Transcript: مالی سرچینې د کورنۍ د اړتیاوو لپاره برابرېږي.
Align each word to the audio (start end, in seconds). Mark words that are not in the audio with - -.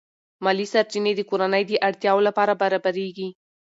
مالی 0.43 0.65
سرچینې 0.73 1.13
د 1.15 1.21
کورنۍ 1.29 1.63
د 1.67 1.71
اړتیاوو 1.87 2.25
لپاره 2.27 2.53
برابرېږي. 2.61 3.27